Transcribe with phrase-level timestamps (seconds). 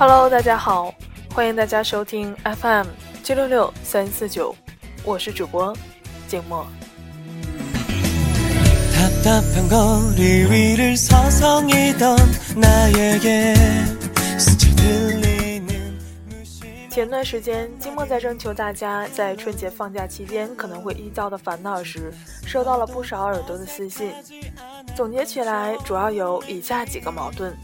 [0.00, 0.94] Hello，大家好，
[1.34, 2.86] 欢迎大家收听 FM
[3.22, 4.56] 七六六三四九，
[5.04, 5.76] 我是主播
[6.26, 6.66] 静默。
[16.90, 22.10] 前段时间，金默在征求大家在春节放假期间可能会遇到的烦恼时，
[22.46, 24.10] 收到了不少耳朵的私信。
[24.96, 27.54] 总结起来，主要有以下几个矛盾：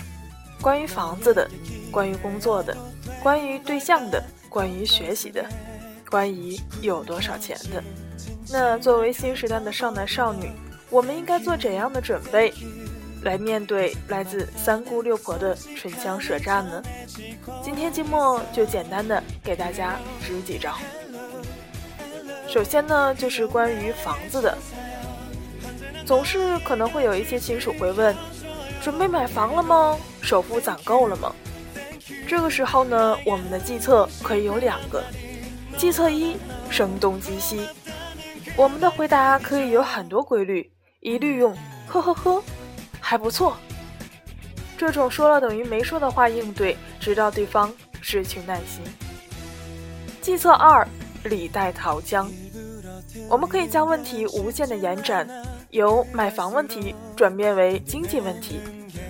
[0.61, 1.49] 关于房子的，
[1.91, 2.77] 关于工作的，
[3.23, 5.45] 关于对象的，关于学习的，
[6.11, 7.83] 关于有多少钱的。
[8.51, 10.51] 那作为新时代的少男少女，
[10.91, 12.53] 我们应该做怎样的准备？
[13.23, 16.81] 来面对来自三姑六婆的唇枪舌战呢？
[17.61, 20.77] 今天静默就简单的给大家支几招。
[22.47, 24.57] 首先呢，就是关于房子的，
[26.05, 28.15] 总是可能会有一些亲属会问：
[28.81, 29.99] 准备买房了吗？
[30.27, 31.33] 首付攒够了吗？
[32.27, 35.05] 这个时候呢，我们的计策可以有两个。
[35.79, 36.37] 计策一：
[36.69, 37.65] 声东击西。
[38.57, 40.69] 我们的回答可以有很多规律，
[40.99, 42.43] 一律用呵呵呵。
[42.99, 43.57] 还不错，
[44.77, 48.83] 这种说了等于没说的话应对，直到对方失去耐心。
[50.21, 50.85] 计策二：
[51.23, 52.29] 李代桃僵。
[53.29, 55.29] 我们可以将问题无限的延展，
[55.71, 58.59] 由买房问题转变为经济问题，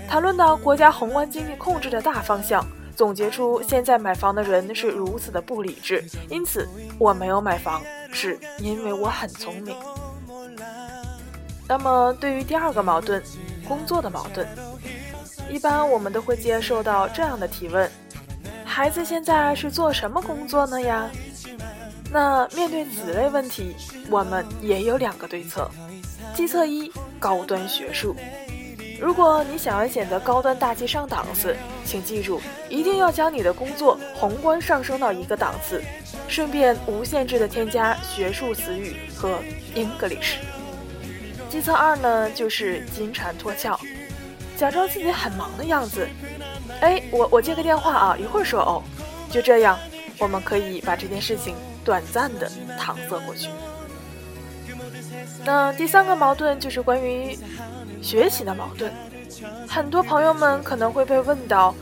[0.08, 6.68] 谈论到国家宏观经济控制的大方向，总结出现在买房的人是如此的不理智，因此
[6.98, 9.76] 我没有买房，是因为我很聪明。
[11.68, 13.22] 那么对于第二个矛盾。
[13.68, 14.46] 工作的矛盾，
[15.50, 17.90] 一般我们都会接受到这样的提问：
[18.64, 21.10] 孩子现在是做什么工作呢呀？
[22.12, 23.74] 那面对此类问题，
[24.08, 25.68] 我们也有两个对策。
[26.32, 28.14] 计策一：高端学术。
[28.98, 35.82] 如果你想要显得高端大气上档次，请记住，一定要将你的工作宏观上升到一个档次，
[36.28, 39.38] 顺便无限制的添加学术词语和
[39.74, 40.36] English。
[41.48, 43.78] 计策二呢，就是金蝉脱壳，
[44.56, 46.08] 假装自己很忙的样子。
[46.80, 48.82] 哎，我我接个电话啊，一会儿说哦。
[49.30, 49.78] 就这样，
[50.18, 53.48] 我们可以把这件事情短暂的搪塞过去。
[55.44, 57.38] 那第三个矛盾就是关于
[58.02, 58.92] 学习的矛盾，
[59.68, 61.74] 很多朋友们可能会被问到：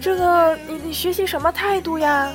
[0.00, 2.32] 这个你你学习什么态度呀？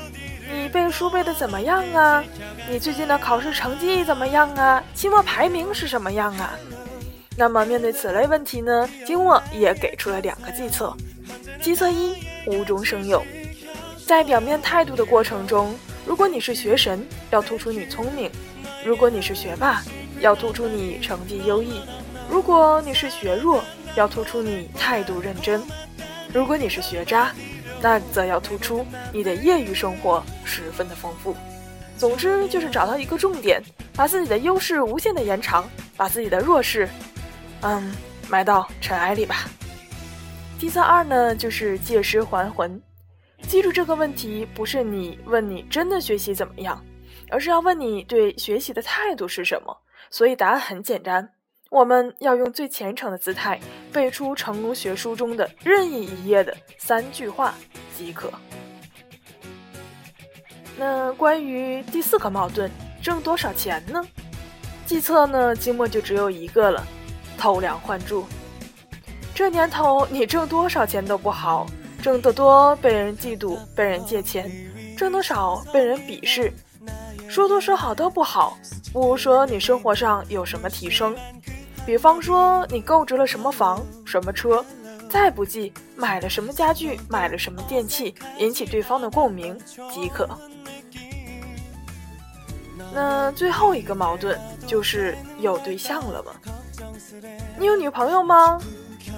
[0.53, 2.23] 你背书背的怎么样啊？
[2.69, 4.83] 你最近的考试成绩怎么样啊？
[4.93, 6.53] 期末排名是什么样啊？
[7.37, 10.93] 那么面对此类问题呢，金墨也给出了两个计策。
[11.61, 12.15] 计策一：
[12.47, 13.23] 无中生有。
[14.05, 15.73] 在表面态度的过程中，
[16.05, 18.29] 如果你是学神，要突出你聪明；
[18.85, 19.81] 如果你是学霸，
[20.19, 21.81] 要突出你成绩优异；
[22.29, 23.63] 如果你是学弱，
[23.95, 25.61] 要突出你态度认真；
[26.33, 27.31] 如果你是学渣。
[27.83, 31.35] 那则要突出你的业余生活十分的丰富。
[31.97, 33.59] 总之就是找到一个重点，
[33.95, 36.87] 把自己的优势无限的延长，把自己的弱势，
[37.61, 37.91] 嗯，
[38.29, 39.49] 埋到尘埃里吧。
[40.59, 42.79] 计策二呢，就是借尸还魂。
[43.47, 46.79] 记住这个问题，不是你问你真的学习怎么样，
[47.31, 49.75] 而是要问你对学习的态度是什么。
[50.11, 51.27] 所以答案很简单。
[51.69, 53.57] 我们要用最虔诚的姿态
[53.93, 57.55] 背出成功学书中的任意一页的三句话
[57.97, 58.29] 即可。
[60.77, 62.69] 那关于第四个矛盾，
[63.01, 64.05] 挣多少钱呢？
[64.85, 65.55] 计策呢？
[65.55, 66.85] 金墨就只有一个了：
[67.37, 68.25] 偷梁换柱。
[69.33, 71.65] 这年头，你挣多少钱都不好，
[72.03, 74.45] 挣得多被人嫉妒，被人借钱；
[74.97, 76.51] 挣得少被人鄙视。
[77.31, 78.57] 说多说好都不好，
[78.91, 81.15] 不如说你生活上有什么提升。
[81.85, 84.61] 比方说，你购置了什么房、什么车，
[85.09, 89.57] 再不济买了什么家具、买了什么电器，引起对方的共鸣
[89.89, 90.27] 即可。
[92.93, 96.33] 那最后一个矛盾就是有对象了吗？
[97.57, 98.59] 你有女朋友吗？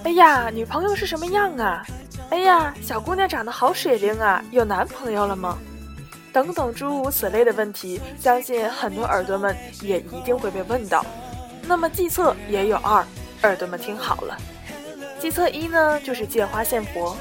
[0.04, 1.84] 哎呀，女朋友是什么样啊？
[2.30, 5.58] 哎呀，小姑娘长得好水灵啊，有男朋友了吗？
[6.34, 11.06] 等等诸如此类的问题，相信很多耳朵们也一定会被问到。
[11.68, 13.06] 那么计策也有二，
[13.44, 14.36] 耳朵们听好了。
[15.20, 17.16] 计策一呢，就是借花献佛，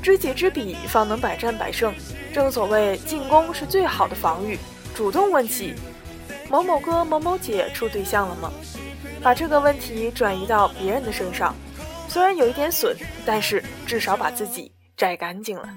[0.00, 1.92] 知己知彼，方能百战百胜。
[2.32, 4.58] 正所谓进攻是最好的防御，
[4.94, 5.74] 主动问起，
[6.48, 8.50] 某某哥、某某姐处对象了吗？
[9.22, 11.54] 把这个问题转移到别人的身上，
[12.08, 12.96] 虽然有一点损，
[13.26, 15.68] 但是至少把自己摘干净了。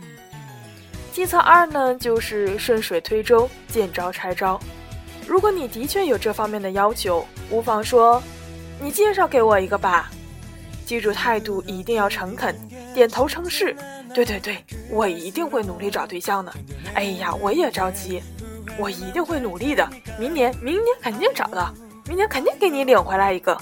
[1.16, 4.60] 计策二呢，就是顺水推舟，见招拆招。
[5.26, 8.22] 如果你的确有这方面的要求，无妨说，
[8.82, 10.12] 你介绍给我一个吧。
[10.86, 12.54] 记住态度一定要诚恳，
[12.94, 13.74] 点头称是，
[14.14, 16.54] 对对对，我一定会努力找对象的。
[16.96, 18.22] 哎呀，我也着急，
[18.78, 19.88] 我一定会努力的。
[20.20, 21.74] 明年，明年肯定找到，
[22.08, 23.58] 明年肯定给你领回来一个。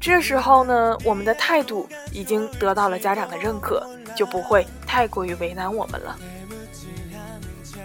[0.00, 3.86] 这时候呢，我们的态度已经得到了家长的认可，
[4.16, 6.18] 就不会太过于为难我们了。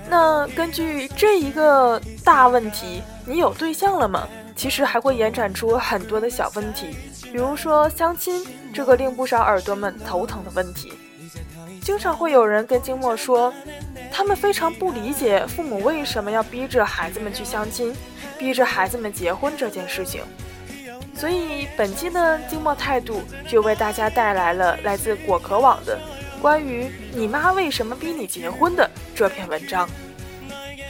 [0.10, 4.28] 那根据这一个大问题，你有对象了吗？
[4.56, 8.44] 其实还会延展出很多的小问题，比如说相亲
[8.74, 10.94] 这个令不少耳朵们头疼的问题。
[11.82, 13.54] 经常会有人跟金墨说，
[14.12, 17.96] 他们非常不理解父母为什么要逼着孩子们去相亲，
[18.38, 20.24] 逼着孩子们结婚这件事情。
[21.14, 26.00] 所以本期的金墨态度就为大家带来了来自果壳网的
[26.48, 29.86] 关于你妈为什么逼你结婚的这篇文章，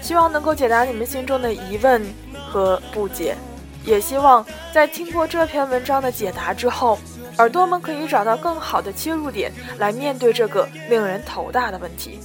[0.04, 2.00] 希望能够解答你们心中的疑问
[2.48, 3.36] 和不解。
[3.84, 7.00] 也希望在听过这篇文章的解答之后，
[7.40, 12.20] 耳朵们可以找到更好的切入点来面对这个令人头大的问题。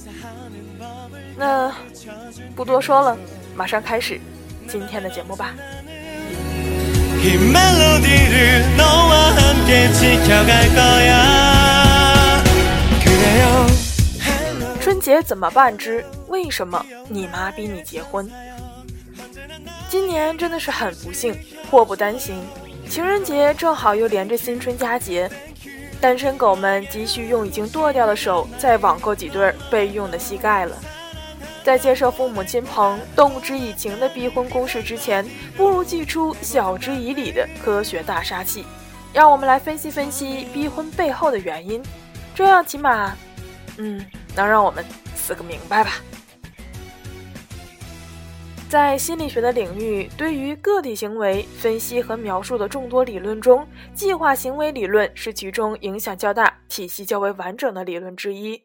[1.35, 1.73] 那
[2.55, 3.17] 不多说了，
[3.55, 4.21] 马上开始
[4.67, 5.55] 今天的节目吧。
[14.79, 16.03] 春节怎么办之？
[16.27, 18.29] 为什么你妈逼你结婚？
[19.89, 21.37] 今年真的是很不幸，
[21.69, 22.35] 祸不单行。
[22.89, 25.29] 情人节正好又连着新春佳节，
[26.01, 30.75] 单身狗们急需用已经剁掉的手再网购几对备用的膝盖了。
[31.63, 35.25] 在接受父母亲朋动之以情的逼婚攻势之前，
[35.55, 38.65] 不如祭出晓之以理的科学大杀器。
[39.13, 41.81] 让我们来分析分析逼婚背后的原因，
[42.35, 43.15] 这样起码，
[43.77, 44.03] 嗯，
[44.35, 44.83] 能让我们
[45.15, 45.91] 死个明白吧。
[48.69, 58.63] 在心理学的领域，对于个体行为分析和描述的众多理论中，计划行为理论是其中影响较大、体系较为完整的理论之一。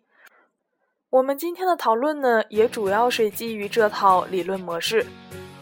[1.11, 5.05] 我们今天的讨论呢，也主要是基于这套理论模式。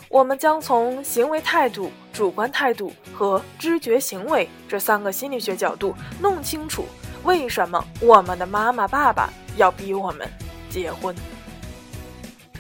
[0.08, 6.87] 我们将从行为态度、主观态度和知觉行为这三个心理学角度，弄清楚
[7.26, 10.26] 为什么我们的妈妈、爸爸要逼我们
[10.70, 11.14] 结婚。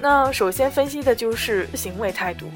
[0.00, 2.50] 那首先分析的就是行为态度。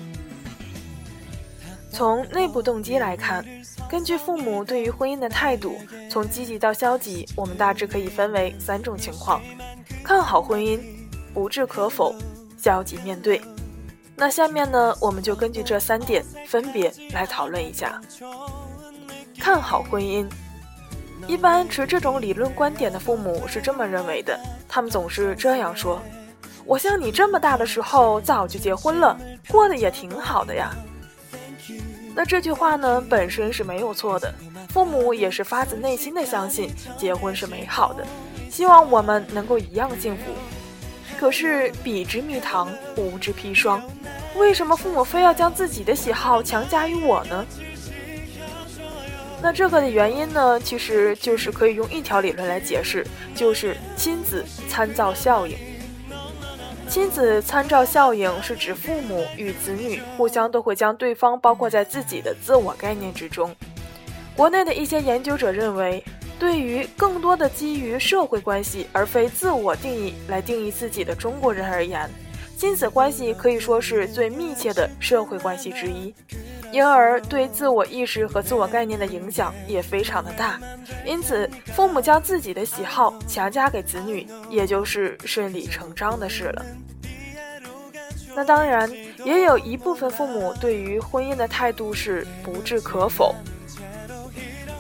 [1.93, 3.45] 从内部动机来看，
[3.89, 5.77] 根据父母对于婚姻的态度，
[6.11, 9.41] 从积极到消极，我们大致可以分为三种情况：
[10.03, 10.81] 看好婚姻、
[11.33, 12.15] 不置可否、
[12.59, 13.41] 消极面对。
[14.17, 18.01] 那下面呢，我们就根据这三点分别来讨论一下。
[19.39, 20.29] 看好婚姻，
[21.26, 24.38] 一般持这种理论观点的父母是这么认为的，
[24.69, 26.00] 他们总是这样说。
[26.64, 29.19] 我像你这么大的时候早就结婚了，
[29.49, 30.70] 过得也挺好的呀。
[32.14, 34.32] 那这句话呢本身是没有错的，
[34.70, 38.05] 父母也是发自内心的相信结婚是美好的，
[38.50, 40.22] 希望我们能够一样幸福。
[41.19, 43.82] 可是彼之蜜糖，无之砒霜，
[44.37, 47.46] 为什么父母非要将自己的喜好强加于我呢？
[49.43, 55.57] 那这个的原因呢，其实就是可以用一条理论来解释，就是亲子参照效应。
[56.89, 63.55] 亲子参照效应是指父母与子女互相都会将对方包括在自己的自我概念之中。
[64.37, 66.03] 国内的一些研究者认为，
[66.39, 72.11] 对于更多的基于社会关系而非自我定义来定义自己的中国人而言，
[72.56, 76.13] 亲子关系可以说是最密切的社会关系之一。
[76.72, 80.60] 因而对自我意识和自我概念的影响也非常的大，
[81.05, 86.65] 因此父母将自己的喜好强加给子女，也就是顺理成章的事了。
[88.34, 88.89] 那当然，
[89.24, 93.34] 也有一部分父母对于婚姻的态度是不置可否。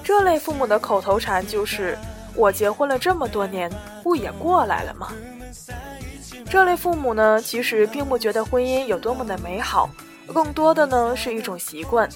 [0.04, 1.98] 这类父母的口头禅就是
[2.36, 3.70] “我结婚了这么多年，
[4.04, 5.12] 不也过来了吗？”
[6.48, 9.90] 这类父母呢，其实并不觉得婚姻有多么的美好。
[10.32, 12.08] 更多的呢是一种习惯，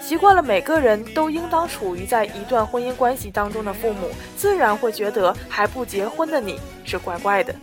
[0.00, 7.54] 习惯了每个人都应当处于在一段婚姻关系当中的父母，自然会觉得还不结婚的你是怪怪的。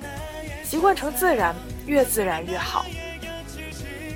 [0.63, 2.85] 习惯成自然，越自然越好。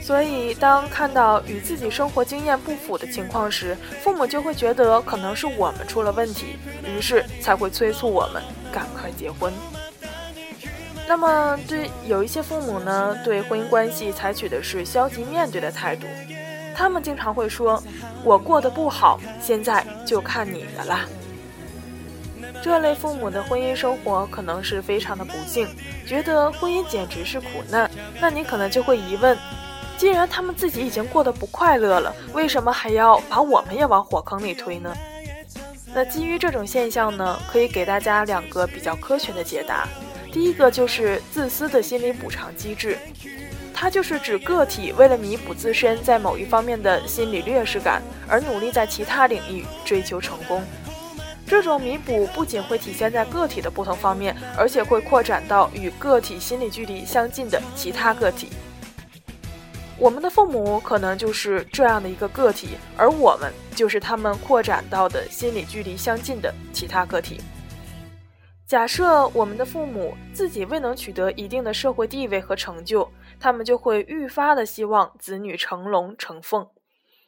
[0.02, 8.42] 所以，当看到与自己生活经验不符的情况时，父母就会觉得可能是我们出了问题，于是才会催促我们
[8.74, 9.54] 赶快结婚。
[11.12, 16.08] 那么，对有一些父母呢，对婚姻关系采取的是消极面对的态度。
[16.74, 17.84] 他们经常会说
[18.24, 21.06] ：“我过得不好，现在就看你的啦。”
[22.64, 25.68] 这类父母的婚姻生活可能是非常的不幸，
[26.08, 27.92] 觉得婚姻简直是苦难。
[28.22, 29.38] 那你可能就会疑问：
[29.98, 34.96] 既然他们自己已经过得不快乐了，为什么还要把我们也往火坑里推呢？
[35.94, 39.86] 那基于这种现象呢，可以给大家两个比较科学的解答。
[40.32, 42.98] 第一个就是自私的心理补偿机制，
[43.74, 50.64] 它就是指个体为了弥补自身在某一方面的心理劣势感，而努力在其他领域追求成功。
[51.46, 58.48] 这种弥补不仅会体现在个体的不同方面，而且会扩展到与个体心理距离相近的其他个体。
[59.98, 67.42] 我们的父母可能就是这样的一个个体，而我们就是他们扩展到的心理距离相近的其他个体。
[68.72, 73.06] 假设我们的父母自己未能取得一定的社会地位和成就，
[73.38, 76.66] 他们就会愈发的希望子女成龙成凤。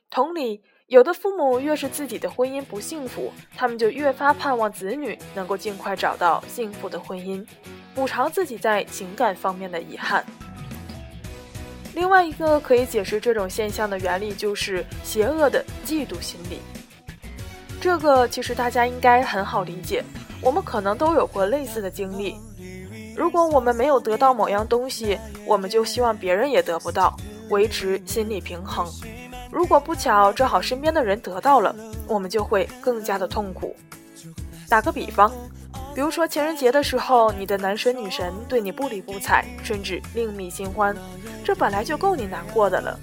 [0.10, 7.46] 同理，有的父母越是自己的婚姻不幸福，他们就越发盼望子女能够尽快找到幸福的婚姻，
[7.94, 10.26] 补偿自己在情感方面的遗憾。
[11.94, 16.60] 另外一个可以解释这种现象的原理，就是邪恶的嫉妒心理。
[17.82, 20.02] 这个其实大家应该很好理解，
[20.44, 22.36] 我们可能都有过类似的经历。
[23.16, 27.16] 如果我们没有得到某样东西，我们就希望别人也得不到，
[27.50, 28.86] 维持心理平衡。
[29.52, 31.76] 如果不巧正好身边的人得到了，
[32.08, 33.76] 我们就会更加的痛苦。
[34.68, 35.32] 打个比方。
[35.96, 40.96] 比如说情人节的时候，你的男神女神对你不理不睬，甚至另觅新欢，
[41.44, 43.00] 这本来就够你难过的了。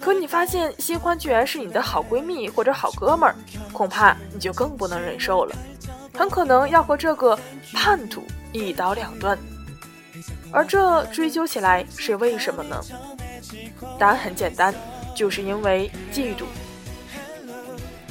[0.00, 3.36] 可你发现新欢居然是你的好闺蜜或者好哥们儿，
[3.74, 5.54] 恐怕你就更不能忍受了，
[6.16, 7.38] 很可能要和这个
[7.72, 9.36] 叛徒一刀两断。
[10.52, 12.80] 而这追究起来是为什么呢？
[13.98, 14.72] 答案很简单，
[15.14, 16.44] 就是因为嫉妒。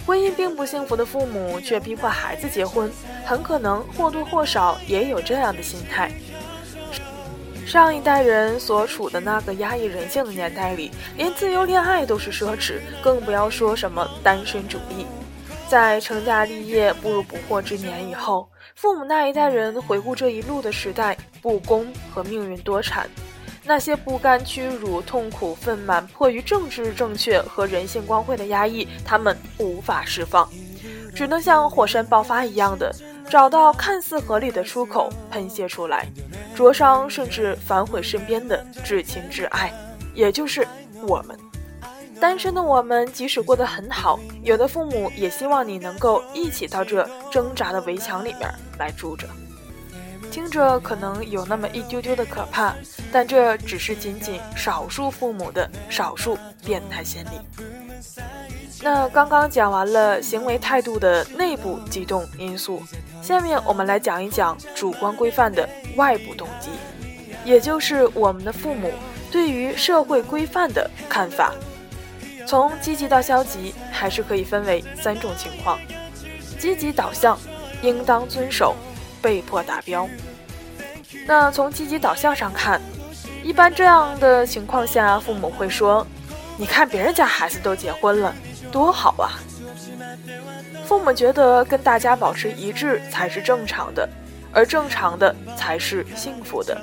[0.05, 2.91] 婚姻并不幸福的父母却逼迫孩子结婚，
[3.25, 6.11] 很可能或多或少也有这样的心态。
[7.65, 15.05] 上一代人所处的那个压抑人性的年代里，连自由恋爱都是奢侈，更不要说什么单身主义。
[15.73, 23.05] 在成家立业、步入不惑之年以后，父母那一代人回顾这一路的时代，不公和命运多舛。
[23.63, 30.47] 那些不甘屈辱、痛苦愤满、迫于政治正确和人性光辉的压抑，他们无法释放，
[31.15, 32.95] 只能像火山爆发一样的
[33.27, 36.05] 找到看似合理的出口喷泄出来，
[36.53, 39.73] 灼伤甚至反毁身边的至亲至爱，
[40.13, 40.67] 也就是
[41.07, 41.35] 我们。
[42.23, 48.49] 单身的我们，即使过得很好，有的父母也希望你能够一起到这挣扎的围墙里面
[48.79, 49.27] 来住着。
[50.31, 52.73] 听着可能有那么一丢丢的可怕，
[53.11, 57.91] 但这只是仅仅少数父母的少数变态心理。
[58.81, 62.81] 那刚刚讲完了行为态度的内部激动因素，
[63.21, 66.69] 下面我们来讲一讲主观规范的外部动机，
[67.43, 68.93] 也就是我们的父母
[69.29, 71.53] 对于社会规范的看法。
[72.45, 75.79] 从积极到消极，还是可以分为三种情况：
[76.59, 77.37] 积极导向，
[77.81, 78.75] 应当遵守。
[79.21, 80.05] 被迫达标。
[81.25, 82.81] 那从积极导向上看，
[83.41, 86.05] 一般这样的情况下，父母会说
[86.59, 88.35] ：“你看别人家孩子都结婚了，
[88.69, 89.39] 多好啊！”
[90.85, 94.09] 父母觉得跟大家保持一致才是正常的，
[94.51, 96.77] 而正常的才是幸福的。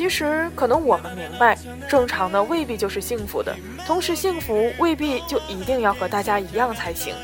[0.00, 3.54] 其实，可能我们明白，正常的未必就是幸福的，
[3.86, 7.14] 同时幸福未必就一定要和大家一样才行。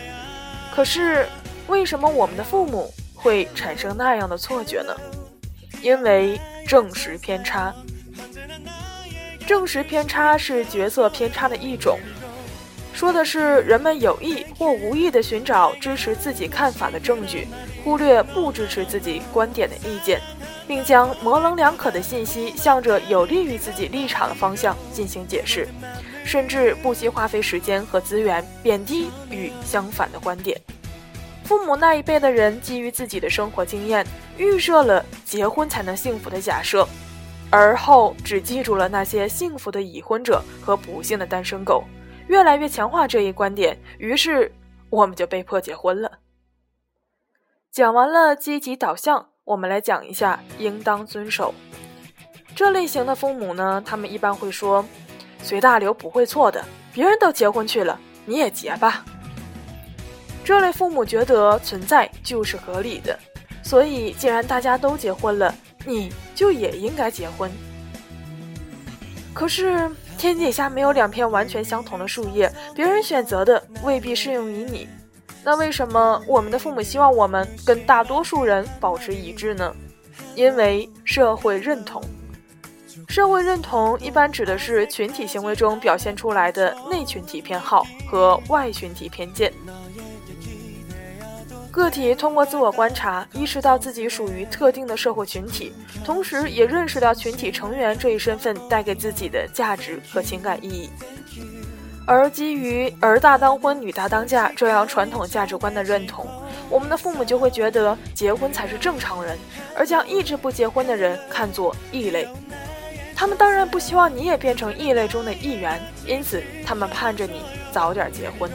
[0.75, 1.27] 可是，
[1.69, 2.93] 为什么我们的父母？
[3.15, 4.95] 会产生那样的错觉呢？
[5.81, 7.75] 因为正实偏差。
[9.47, 11.99] 正实偏差是角色偏差的一种，
[12.93, 17.49] 说的是人们有意或无意地寻找支持自己看法的证据，
[17.83, 20.21] 忽略不支持自己观点的意见，
[20.67, 25.69] 并将模棱两可的信息向着有利于自己立场的方向进行解释，
[26.25, 30.61] 甚至不惜花费时间和资源贬低与相反的观点。
[31.45, 34.05] 父母那一辈的人，基于自己的生活经验，
[34.37, 36.85] 预设了结婚才能幸福的假设，
[37.51, 41.85] 而后只记住了那些幸福的已婚者和不幸的单身狗，
[42.27, 44.53] 越来越强化这一观点，于是
[44.91, 46.11] 我们就被迫结婚了。
[47.71, 51.55] 讲完了积极导向，我们来讲一下应当遵守。
[52.57, 54.85] 这类型的父母呢，他们一般会说
[55.41, 59.05] ：“随大流不会错的，别人都结婚去了，你也结吧。”
[60.45, 63.17] 这类父母觉得存在就是合理的，
[63.63, 67.49] 所以既然大家都结婚了，你就也应该结婚。
[69.33, 69.89] 可是
[70.19, 74.89] 天底下没有两片完全相同的树叶，别人选择的未必适用于你。
[75.47, 79.73] 那为什么我们的父母希望我们跟大多数人保持一致呢？
[80.35, 82.03] 因为社会认同。
[83.07, 89.53] 社会认同一般指的是群体行为中表现出来的内群体偏好和外群体偏见。
[91.71, 95.73] 个体通过自我观察，意识到自己属于特定的社会群体，
[96.05, 100.91] 同时也认识到群体成员这一身份带给自己的价值和情感意义。
[102.07, 106.25] 而基于“儿大当婚，女大当嫁”这样传统价值观的认同，
[106.71, 109.37] 我们的父母就会觉得结婚才是正常人，
[109.77, 112.29] 而将一直不结婚的人看作异类。
[113.17, 117.41] 他们当然不希望你也变成异类中的一员，因此他们盼着你
[117.73, 118.49] 早点结婚。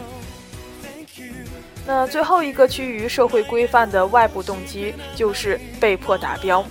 [1.85, 6.63] 那最后一个趋于社会规范的外部动机就是被迫达标。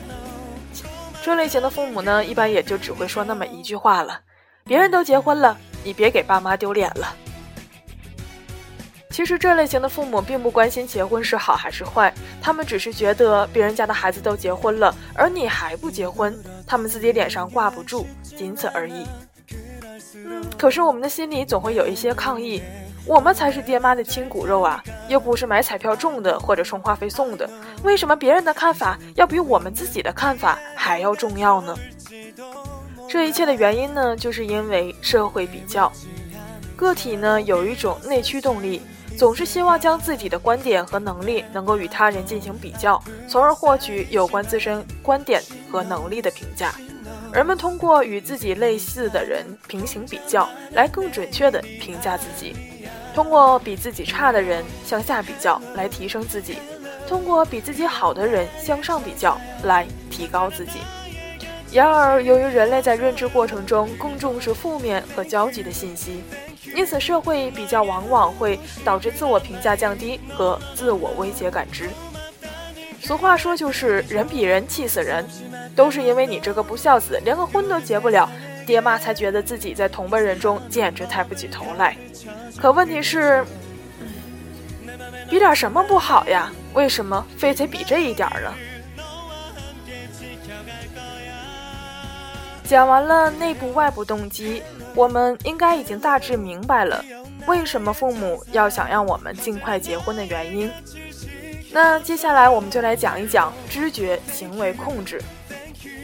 [1.22, 4.20] 这类型的父母呢，一般也就只会说那么一句话了：
[4.64, 5.58] 别人都结婚了。
[5.84, 7.14] 你别给爸妈丢脸了。
[9.10, 19.04] 其实这类型的父母并不关心结婚是好还是坏，他们只是觉得别人家的孩子都结婚了，而你还不结婚，他们自己脸上挂不住，仅此而已。
[20.56, 22.62] 可是我们的心里总会有一些抗议：
[23.04, 27.50] 我们才是爹妈的亲骨肉啊，又不是买彩票中的或者充话费送的，
[27.82, 31.76] 为什么别人的看法要比我们自己的看法还要重要呢？
[33.10, 35.90] 这一切的原因呢，就是因为社会比较，
[36.76, 38.80] 个体呢有一种内驱动力，
[39.18, 46.72] 总是希望将自己的观点和能力能够与他人进行比较，从而获取有关自身观点和能力的评价。
[47.32, 52.54] 人们通过与自己类似的人平行比较，来更准确地评价自己；
[53.12, 56.54] 通过比自己差的人向下比较，来提升自己；
[57.08, 60.78] 通过比自己好的人向上比较，来提高自己。
[61.72, 66.22] 然而，由于人类在认知过程中更重视负面和消极的信息，
[66.74, 71.88] 因此社会比较往往会导致自我评价降低和自我威胁感知。
[73.00, 75.24] 俗话说就是“人比人气死人”，
[75.76, 78.28] 都是因为你这个不孝子，连个婚都结不了，
[78.66, 81.96] 爹妈才觉得自己在同辈人中简直抬不起头来。
[82.56, 83.44] 可问题是，
[85.30, 86.50] 比点什么不好呀？
[86.74, 88.52] 为什么非得比这一点呢？
[92.70, 94.62] 讲完了内部外部动机，
[94.94, 97.04] 我们应该已经大致明白了
[97.48, 100.70] 为什么父母要想让我们尽快结婚的原因。
[101.72, 105.20] 那接下来我们就来讲一讲知觉行为控制，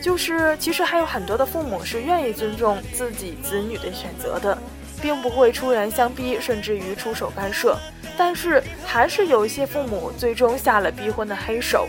[0.02, 4.58] 就是其实还有很多的父母是愿意尊重自己子女的选择的，
[5.00, 7.78] 并不会出言相逼，甚至于出手干涉，
[8.18, 11.86] 但是还是有一些父母最终下了逼婚的黑手。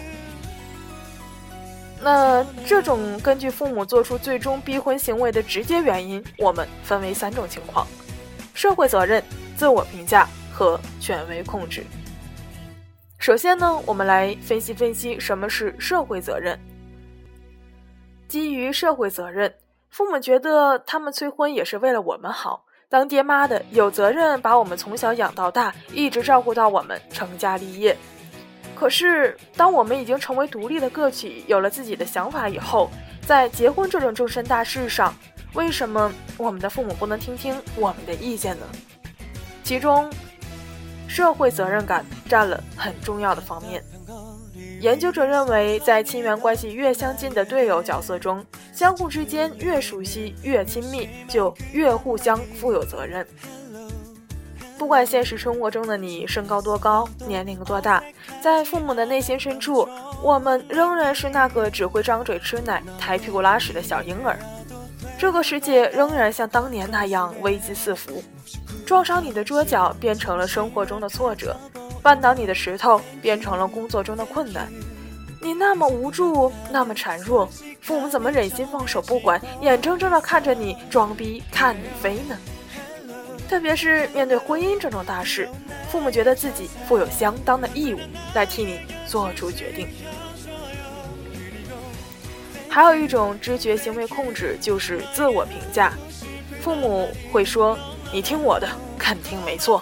[2.02, 7.86] 那这种根据父母做出最终逼婚行为的直接原因，我们分为三种情况：
[8.54, 9.24] 社会责任、
[9.56, 11.84] 自我评价和权威控制。
[13.18, 16.58] 首先呢，我们来分析分析什么是社会责任。
[18.28, 19.54] 基于社会责任，
[19.90, 27.98] 父母觉得他们催婚也是为了我们好，当爹妈的有责任把我们从小养到大，一直照顾到我们成家立业。
[28.80, 32.92] 可是，当我们已经成为独立的个体，有了自己的想法以后，
[33.26, 35.12] 在结婚这种终身大事上，
[35.54, 38.66] 为什么我们的父母不能听听我们的意见呢？
[39.64, 40.08] 其中，
[41.08, 43.84] 社会责任感占了很重要的方面。
[44.80, 53.26] 研究者认为，在亲缘关系越相近的队友角色中，相互之间越熟悉、越亲密，就越互相负有责任。
[54.78, 58.04] 不管现实生活中的你身高多高，年龄多大，
[58.42, 59.88] 在父母的内心深处，
[60.22, 64.38] 我们仍然是那个只会张嘴吃奶、抬屁股拉屎的小婴儿。
[65.18, 68.24] 这个世界仍然像当年那样危机四伏，
[68.86, 71.58] 撞伤你的桌角变成了生活中的挫折，
[72.04, 74.72] 绊倒你的石头变成了工作中的困难。
[75.42, 77.50] 你那么无助，那么孱弱，
[77.82, 82.38] 父母怎么忍心放手不管，眼睁睁地看着你装逼看你飞呢？
[83.48, 85.50] 特别是面对婚姻这种大事，
[85.90, 88.00] 父母觉得自己负有相当的义务
[88.34, 89.88] 来替你做出决定。
[92.68, 95.94] 还有一种知觉行为控制，就是自我评价。
[96.62, 97.78] 父母会说
[98.12, 98.68] ：“你听我的，
[99.00, 99.82] 肯定没错。”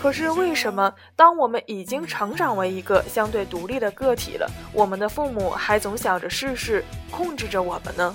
[0.00, 8.12] 可是为什么当我们已经成长为一个相对独立的个体了，我们的父母还总想着事事控制着我们呢？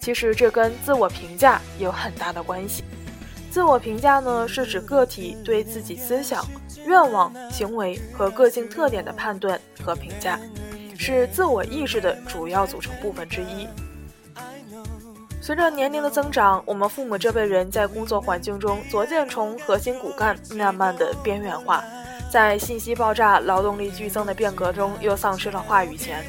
[0.00, 2.82] 其实这跟自我评价有很大的关系。
[3.58, 6.46] 自我评价呢，是指个体对自己思想、
[6.86, 10.38] 愿望、行为和个性特点的判断和评价，
[10.96, 13.66] 是自我意识的主要组成部分之一。
[15.40, 21.82] 随着年龄的增长，我们父母这辈人在工作环境中逐渐从核心骨干慢慢的边缘化，
[22.30, 26.24] 在信息爆炸、劳动力剧增的变革中，又丧失了话语权。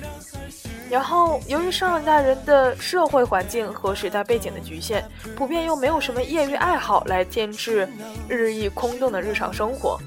[0.89, 5.03] 然后，由于上一代人的社会环境和时代背景的局限，
[5.35, 7.87] 普遍又没有什么业余爱好来添置
[8.27, 9.99] 日益空洞的日常生活，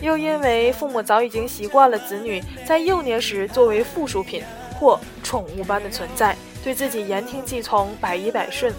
[0.00, 4.42] 又因为父母早已经习惯了子女在幼年时作为附属品
[4.80, 8.72] 或宠物般的存在，对自己言听计从、百依百顺。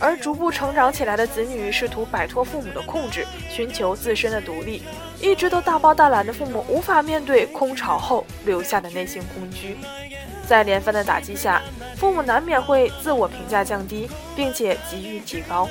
[0.00, 4.82] 而逐步成长起来的子女试图摆脱父母的控制，寻求自身的独立，
[5.20, 9.76] 一直都大包大揽的父母无法面对空巢后留下的内心空虚，
[10.44, 11.60] 在连番的打击下，
[11.96, 15.68] 父母难免会自我评价降低，并且急于提高。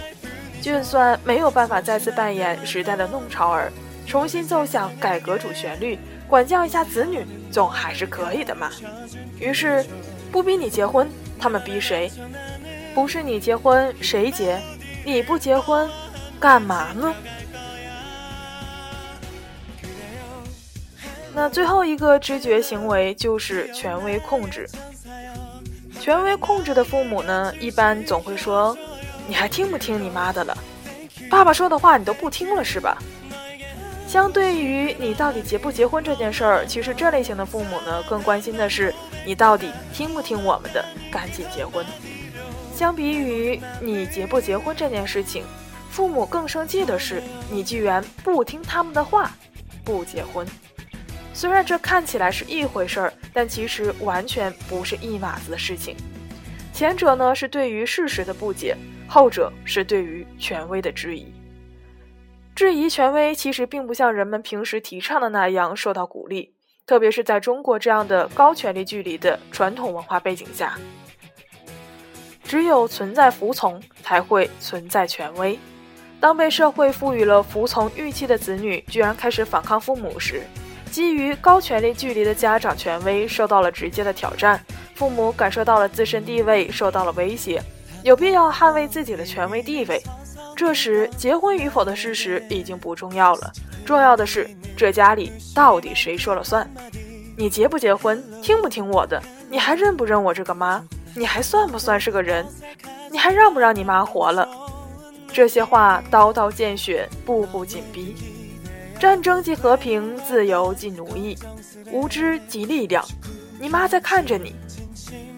[0.62, 3.72] 就算没有办法再次扮演时代的弄潮儿，
[4.08, 8.72] 重新奏响改革主旋律，管教一下子女，总还是可以的嘛。
[9.40, 9.86] 于是，
[10.32, 12.10] 不逼你结婚，他们逼谁？
[12.96, 14.60] 不是你结婚谁结？
[15.06, 15.90] 你不结婚，
[16.40, 17.14] 干嘛呢？
[21.36, 24.70] 那最后一个知觉行为就是权威控制。
[26.00, 28.78] 权威控制的父母呢，一般总会说
[29.28, 30.58] ：“你还听不听你妈的了？
[31.30, 32.98] 爸爸说的话你都不听了是吧？”
[34.06, 38.94] 相对于你到底结不结婚这件事儿，其实这类型的父母呢，更关心的是
[39.26, 41.84] 你到底听不听我们的，赶紧结婚。
[42.76, 45.44] 相比于你结不结婚这件事情，
[45.90, 49.32] 父母更生气的是你居然不听他们的话，
[49.84, 50.46] 不结婚。
[51.34, 55.96] 虽然这看起来是一回事儿，但其实完全不是一码子的事情。
[56.72, 58.76] 前者呢是对于事实的不解，
[59.08, 61.34] 后者是对于权威的质疑。
[62.56, 66.54] 质疑权威其实并不像人们平时提倡的那样受到鼓励，
[66.86, 70.78] 特别是在中国这样的高权力距离的传统文化背景下。
[72.44, 75.58] 只有存在服从，才会存在权威。
[76.20, 80.44] 当被社会赋予了服从预期的子女居然开始反抗父母时，
[80.94, 87.60] 基于高权力距离的家长权威受到了直接的挑战，父母感受到了自身地位受到了威胁，
[88.04, 90.00] 有必要捍卫自己的权威地位。
[90.56, 93.52] 这时，结婚与否的事实已经不重要了，
[93.84, 96.72] 重要的是这家里到底谁说了算？
[97.36, 99.20] 你结不结婚，听不听我的？
[99.50, 100.80] 你还认不认我这个妈？
[101.16, 102.46] 你还算不算是个人？
[103.12, 104.48] 你还让不让你妈活了？
[105.34, 108.16] 这些话刀刀见血，步步紧逼。
[109.04, 111.38] 战争即和平，自由即奴役，
[111.92, 113.06] 无知即力量。
[113.60, 114.56] 你妈在看着你。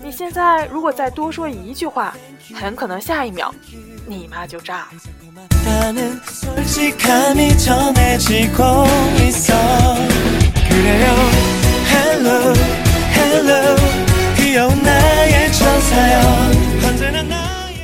[0.04, 2.16] 你现在如果再多说一句话，
[2.54, 3.52] 很可能下一秒
[4.06, 4.92] 你妈就炸了。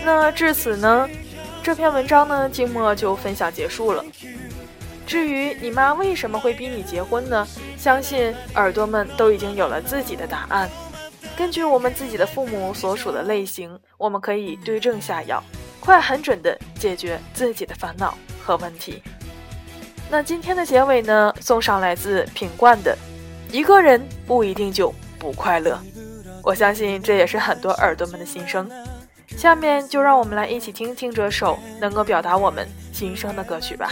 [0.05, 1.09] 那至此呢，
[1.63, 4.05] 这篇文章呢，静默就分享结束了。
[5.12, 7.45] 至于你妈为什么会逼你结婚呢？
[7.78, 10.69] 相信耳朵们都已经有了自己的答案。
[11.36, 15.43] 根据我们自己的父母所属的类型，我们可以对症下药，
[15.82, 19.04] 快很准的解决自己的烦恼和问题。
[20.10, 22.97] 那今天的结尾呢，送上来自品冠的：
[23.52, 25.78] 一个人不一定就不快乐。
[26.41, 28.71] 我相信这也是很多耳朵们的心声。
[29.28, 33.91] 下面就让我们来一起听听这首能够表达我们心声的歌曲吧。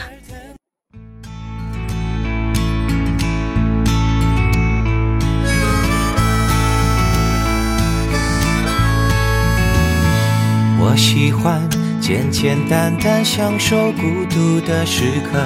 [10.81, 11.61] 我喜欢
[11.99, 15.37] 简简单单享受孤独的时刻，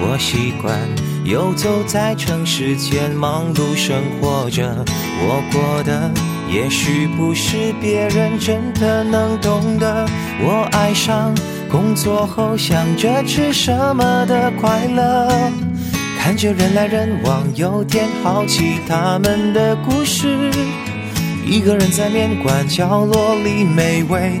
[0.00, 0.76] 我习惯
[1.24, 4.84] 游走在城市间忙碌生活着，
[5.20, 6.10] 我过的。
[6.50, 10.04] 也许不是别人真的能懂得。
[10.40, 11.32] 我爱上
[11.70, 15.50] 工作后想着吃什么的快乐，
[16.18, 20.50] 看着人来人往，有点好奇他们的故事。
[21.46, 24.40] 一个人在面馆角落里美味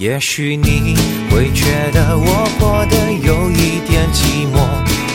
[0.00, 0.96] 也许你
[1.30, 4.56] 会觉得我过得有一点寂寞，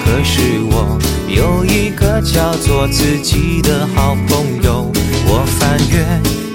[0.06, 4.92] 可是我有一个叫做自己的好朋友。
[5.26, 6.06] 我翻阅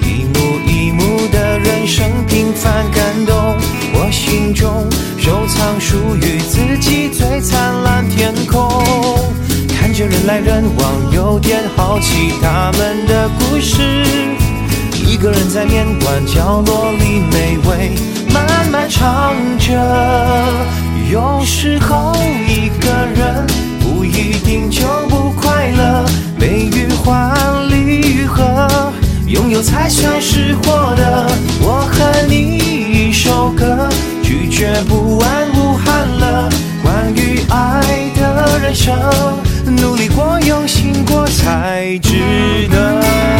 [0.06, 3.56] 一幕一幕的人生平凡感动，
[3.94, 4.88] 我心中
[5.18, 8.70] 收藏属于自己最灿烂天空。
[9.76, 14.39] 看着人来人往，有点好奇他们的故事。
[15.11, 17.96] 一个人在面馆角落里美味
[18.33, 19.75] 慢慢唱着，
[21.11, 22.14] 有时候
[22.46, 23.44] 一个人
[23.81, 26.07] 不一定就不快乐。
[26.38, 27.35] 悲与欢，
[27.68, 28.68] 离与合，
[29.27, 31.27] 拥有才算是获得。
[31.61, 33.88] 我和你一首歌，
[34.23, 36.49] 拒绝不安无憾了。
[36.85, 37.83] 关于爱
[38.14, 38.96] 的人生，
[39.77, 43.39] 努力过，用心过，才值得。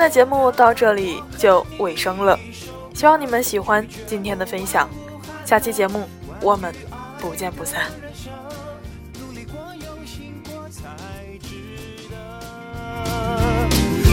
[0.00, 2.38] 今天的节目到这里就尾声了，
[2.94, 4.88] 希望你们喜欢今天的分享。
[5.44, 6.08] 下期节目
[6.40, 6.74] 我们
[7.18, 7.82] 不见不散。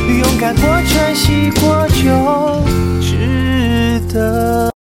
[0.09, 4.76] 勇敢过，珍惜过，就值得。